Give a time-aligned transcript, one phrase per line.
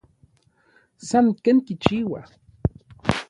[1.09, 2.21] San ken kichiua.